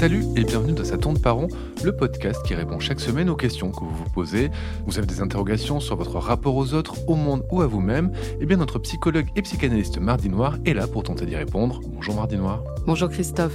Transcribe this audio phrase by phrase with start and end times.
[0.00, 1.48] Salut et bienvenue dans Sa de Parents,
[1.84, 4.50] le podcast qui répond chaque semaine aux questions que vous vous posez.
[4.86, 8.10] Vous avez des interrogations sur votre rapport aux autres, au monde ou à vous-même?
[8.40, 11.82] Eh bien, notre psychologue et psychanalyste Mardi Noir est là pour tenter d'y répondre.
[11.86, 12.64] Bonjour Mardi Noir.
[12.86, 13.52] Bonjour Christophe.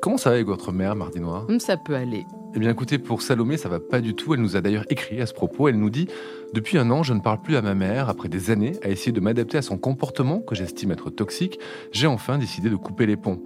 [0.00, 1.44] Comment ça va avec votre mère, Mardi Noir?
[1.50, 2.24] Hum, Ça peut aller.
[2.56, 4.32] Eh bien écoutez, pour Salomé, ça va pas du tout.
[4.32, 5.66] Elle nous a d'ailleurs écrit à ce propos.
[5.66, 6.06] Elle nous dit
[6.52, 8.08] Depuis un an, je ne parle plus à ma mère.
[8.08, 11.58] Après des années à essayer de m'adapter à son comportement, que j'estime être toxique,
[11.90, 13.42] j'ai enfin décidé de couper les ponts.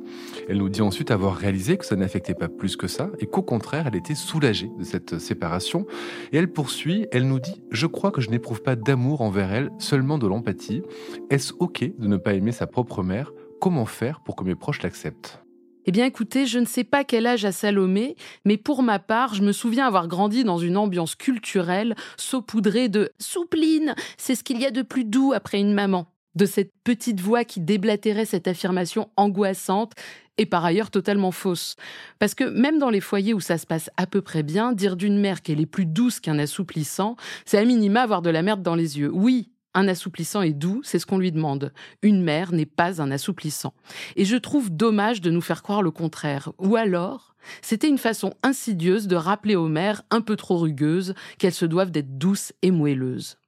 [0.47, 3.41] Elle nous dit ensuite avoir réalisé que ça n'affectait pas plus que ça et qu'au
[3.41, 5.87] contraire, elle était soulagée de cette séparation.
[6.33, 9.71] Et elle poursuit, elle nous dit Je crois que je n'éprouve pas d'amour envers elle,
[9.79, 10.83] seulement de l'empathie.
[11.31, 13.33] Est-ce OK de ne pas aimer sa propre mère?
[13.59, 15.48] Comment faire pour que mes proches l'acceptent?
[15.89, 19.33] Eh bien écoutez, je ne sais pas quel âge a Salomé, mais pour ma part,
[19.33, 24.61] je me souviens avoir grandi dans une ambiance culturelle saupoudrée de soupline, c'est ce qu'il
[24.61, 28.49] y a de plus doux après une maman de cette petite voix qui déblatérait cette
[28.49, 29.93] affirmation angoissante
[30.37, 31.77] et par ailleurs totalement fausse.
[32.19, 34.95] Parce que même dans les foyers où ça se passe à peu près bien, dire
[34.95, 37.17] d'une mère qu'elle est plus douce qu'un assouplissant,
[37.47, 39.11] c'est à minima avoir de la merde dans les yeux.
[39.11, 41.73] Oui, un assouplissant est doux, c'est ce qu'on lui demande.
[42.03, 43.75] Une mère n'est pas un assouplissant.
[44.17, 46.53] Et je trouve dommage de nous faire croire le contraire.
[46.59, 51.55] Ou alors, c'était une façon insidieuse de rappeler aux mères un peu trop rugueuses qu'elles
[51.55, 53.39] se doivent d'être douces et moelleuses.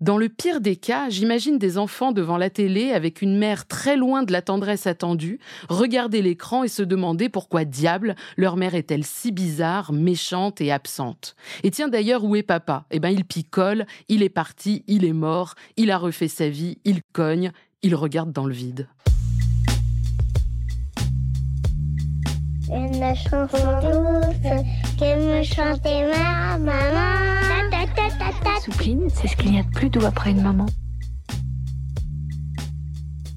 [0.00, 3.96] Dans le pire des cas, j'imagine des enfants devant la télé avec une mère très
[3.96, 9.04] loin de la tendresse attendue, regarder l'écran et se demander pourquoi diable leur mère est-elle
[9.04, 11.36] si bizarre, méchante et absente.
[11.62, 12.86] Et tiens d'ailleurs, où est papa?
[12.90, 16.78] Eh ben il picole, il est parti, il est mort, il a refait sa vie,
[16.84, 18.88] il cogne, il regarde dans le vide.
[22.68, 24.50] Une chanson douce
[24.98, 27.63] que me chantait ma maman.
[28.64, 30.64] Soupline, c'est ce qu'il y a de plus doux après une maman.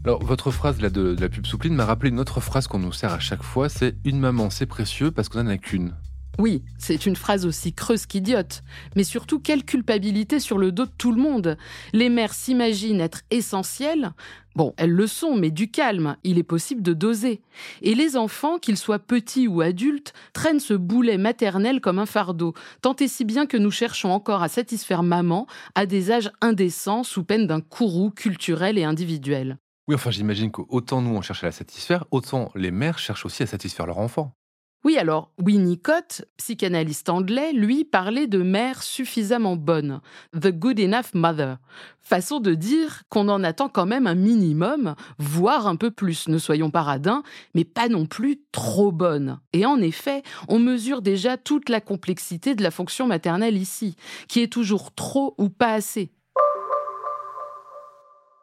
[0.05, 2.79] Alors, votre phrase là, de, de la pub Soupline m'a rappelé une autre phrase qu'on
[2.79, 5.93] nous sert à chaque fois c'est Une maman, c'est précieux parce qu'on n'en a qu'une.
[6.39, 8.61] Oui, c'est une phrase aussi creuse qu'idiote,
[8.95, 11.57] mais surtout quelle culpabilité sur le dos de tout le monde.
[11.93, 14.11] Les mères s'imaginent être essentielles.
[14.55, 17.41] Bon, elles le sont, mais du calme, il est possible de doser.
[17.81, 22.53] Et les enfants, qu'ils soient petits ou adultes, traînent ce boulet maternel comme un fardeau,
[22.83, 27.03] tant et si bien que nous cherchons encore à satisfaire maman à des âges indécents
[27.03, 29.57] sous peine d'un courroux culturel et individuel.
[29.87, 33.41] Oui, enfin j'imagine qu'autant nous on cherche à la satisfaire, autant les mères cherchent aussi
[33.43, 34.36] à satisfaire leur enfant.
[34.83, 40.01] Oui, alors Winnicott, psychanalyste anglais, lui parlait de mère suffisamment bonne,
[40.33, 41.57] the good enough mother.
[41.99, 46.37] Façon de dire qu'on en attend quand même un minimum, voire un peu plus, ne
[46.37, 47.23] soyons pas radins,
[47.53, 49.39] mais pas non plus trop bonne.
[49.51, 53.95] Et en effet, on mesure déjà toute la complexité de la fonction maternelle ici,
[54.29, 56.11] qui est toujours trop ou pas assez.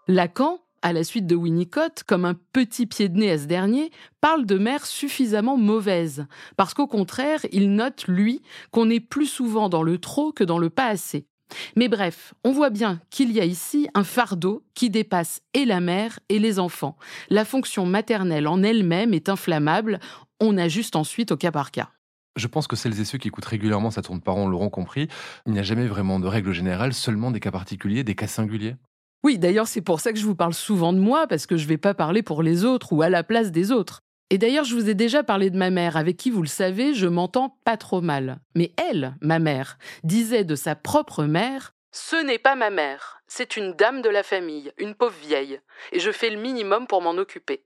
[0.08, 3.90] Lacan, à la suite de Winnicott, comme un petit pied de nez à ce dernier,
[4.20, 6.26] parle de mère suffisamment mauvaise,
[6.58, 10.58] parce qu'au contraire, il note, lui, qu'on est plus souvent dans le trop que dans
[10.58, 11.26] le pas assez.
[11.74, 15.80] Mais bref, on voit bien qu'il y a ici un fardeau qui dépasse et la
[15.80, 16.98] mère et les enfants.
[17.30, 20.00] La fonction maternelle en elle-même est inflammable,
[20.38, 21.88] on ajuste ensuite au cas par cas.
[22.36, 25.08] Je pense que celles et ceux qui écoutent régulièrement Ça tourne par l'auront compris.
[25.46, 28.76] Il n'y a jamais vraiment de règle générale, seulement des cas particuliers, des cas singuliers.
[29.24, 31.64] Oui, d'ailleurs, c'est pour ça que je vous parle souvent de moi, parce que je
[31.64, 34.00] ne vais pas parler pour les autres ou à la place des autres.
[34.28, 36.92] Et d'ailleurs, je vous ai déjà parlé de ma mère, avec qui, vous le savez,
[36.92, 38.38] je m'entends pas trop mal.
[38.54, 43.56] Mais elle, ma mère, disait de sa propre mère Ce n'est pas ma mère, c'est
[43.56, 45.58] une dame de la famille, une pauvre vieille,
[45.92, 47.64] et je fais le minimum pour m'en occuper.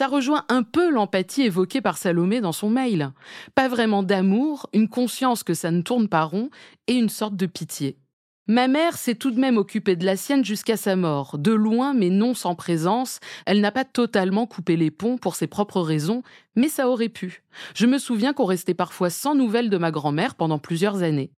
[0.00, 3.12] Ça rejoint un peu l'empathie évoquée par Salomé dans son mail.
[3.54, 6.48] Pas vraiment d'amour, une conscience que ça ne tourne pas rond
[6.86, 7.98] et une sorte de pitié.
[8.46, 11.92] Ma mère s'est tout de même occupée de la sienne jusqu'à sa mort, de loin
[11.92, 13.20] mais non sans présence.
[13.44, 16.22] Elle n'a pas totalement coupé les ponts pour ses propres raisons,
[16.56, 17.42] mais ça aurait pu.
[17.74, 21.30] Je me souviens qu'on restait parfois sans nouvelles de ma grand-mère pendant plusieurs années.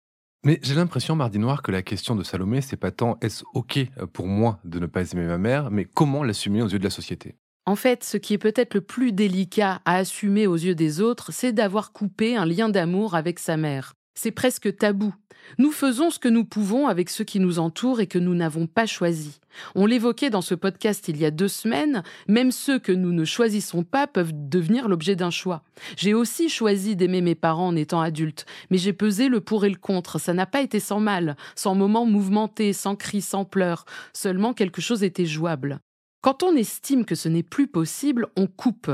[0.45, 3.81] Mais j'ai l'impression, Mardi Noir, que la question de Salomé, c'est pas tant est-ce OK
[4.13, 6.91] pour moi de ne pas aimer ma mère, mais comment l'assumer aux yeux de la
[6.91, 7.35] société?
[7.65, 11.33] En fait, ce qui est peut-être le plus délicat à assumer aux yeux des autres,
[11.33, 13.95] c'est d'avoir coupé un lien d'amour avec sa mère.
[14.15, 15.15] C'est presque tabou.
[15.59, 18.67] Nous faisons ce que nous pouvons avec ceux qui nous entourent et que nous n'avons
[18.67, 19.41] pas choisi.
[19.75, 23.25] On l'évoquait dans ce podcast il y a deux semaines, même ceux que nous ne
[23.25, 25.63] choisissons pas peuvent devenir l'objet d'un choix.
[25.97, 29.71] J'ai aussi choisi d'aimer mes parents en étant adulte, mais j'ai pesé le pour et
[29.71, 30.19] le contre.
[30.19, 33.85] Ça n'a pas été sans mal, sans moments mouvementés, sans cris, sans pleurs.
[34.13, 35.81] Seulement quelque chose était jouable.
[36.23, 38.93] Quand on estime que ce n'est plus possible, on coupe.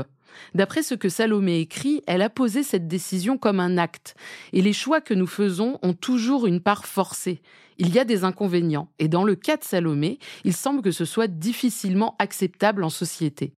[0.55, 4.15] D'après ce que Salomé écrit, elle a posé cette décision comme un acte.
[4.51, 7.41] Et les choix que nous faisons ont toujours une part forcée.
[7.77, 8.91] Il y a des inconvénients.
[8.97, 13.53] Et dans le cas de Salomé, il semble que ce soit difficilement acceptable en société.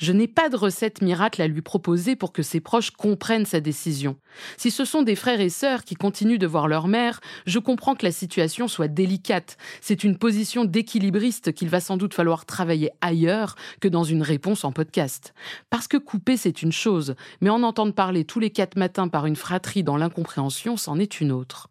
[0.00, 3.60] Je n'ai pas de recette miracle à lui proposer pour que ses proches comprennent sa
[3.60, 4.16] décision.
[4.56, 7.94] Si ce sont des frères et sœurs qui continuent de voir leur mère, je comprends
[7.94, 9.58] que la situation soit délicate.
[9.82, 14.64] C'est une position d'équilibriste qu'il va sans doute falloir travailler ailleurs que dans une réponse
[14.64, 15.34] en podcast.
[15.68, 19.26] Parce que couper, c'est une chose, mais en entendre parler tous les quatre matins par
[19.26, 21.68] une fratrie dans l'incompréhension, c'en est une autre.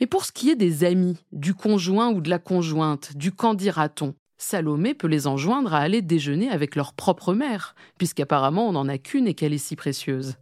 [0.00, 3.54] Mais pour ce qui est des amis, du conjoint ou de la conjointe, du qu'en
[3.54, 8.88] dira-t-on Salomé peut les enjoindre à aller déjeuner avec leur propre mère, puisqu'apparemment on n'en
[8.88, 10.36] a qu'une et qu'elle est si précieuse.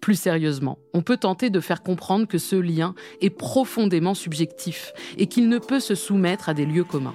[0.00, 5.26] Plus sérieusement, on peut tenter de faire comprendre que ce lien est profondément subjectif et
[5.26, 7.14] qu'il ne peut se soumettre à des lieux communs.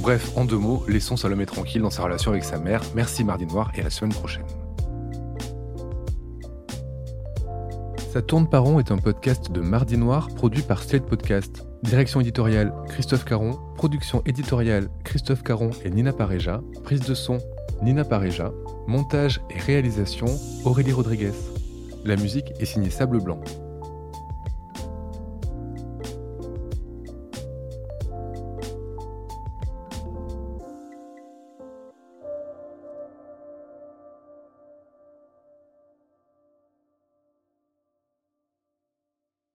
[0.00, 2.82] Bref, en deux mots, laissons Salomé tranquille dans sa relation avec sa mère.
[2.94, 4.46] Merci Mardi Noir et à la semaine prochaine.
[8.12, 11.64] Ça tourne par rond est un podcast de Mardi Noir produit par Slate Podcast.
[11.82, 17.38] Direction éditoriale Christophe Caron, production éditoriale Christophe Caron et Nina Pareja, prise de son
[17.82, 18.52] Nina Pareja,
[18.86, 20.26] montage et réalisation
[20.64, 21.32] Aurélie Rodriguez.
[22.04, 23.40] La musique est signée Sable Blanc.